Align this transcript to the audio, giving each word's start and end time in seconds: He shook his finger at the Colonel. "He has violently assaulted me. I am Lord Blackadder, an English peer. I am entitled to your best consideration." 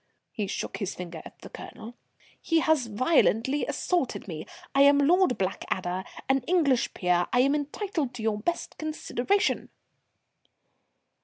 He 0.31 0.47
shook 0.47 0.77
his 0.77 0.95
finger 0.95 1.21
at 1.25 1.37
the 1.41 1.49
Colonel. 1.51 1.93
"He 2.41 2.59
has 2.61 2.87
violently 2.87 3.67
assaulted 3.67 4.27
me. 4.27 4.47
I 4.73 4.81
am 4.81 4.97
Lord 4.97 5.37
Blackadder, 5.37 6.05
an 6.27 6.39
English 6.47 6.95
peer. 6.95 7.27
I 7.31 7.41
am 7.41 7.53
entitled 7.53 8.15
to 8.15 8.23
your 8.23 8.39
best 8.39 8.79
consideration." 8.79 9.69